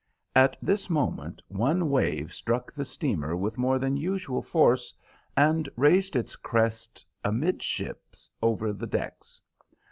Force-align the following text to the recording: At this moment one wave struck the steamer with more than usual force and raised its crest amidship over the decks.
At 0.35 0.57
this 0.63 0.89
moment 0.89 1.43
one 1.47 1.91
wave 1.91 2.33
struck 2.33 2.71
the 2.73 2.85
steamer 2.85 3.35
with 3.35 3.59
more 3.59 3.77
than 3.77 3.97
usual 3.97 4.41
force 4.41 4.95
and 5.37 5.69
raised 5.77 6.15
its 6.15 6.35
crest 6.35 7.05
amidship 7.23 8.01
over 8.41 8.73
the 8.73 8.87
decks. 8.87 9.41